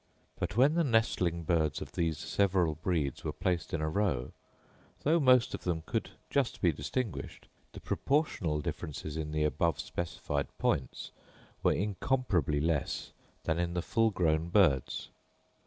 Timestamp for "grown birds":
14.09-15.09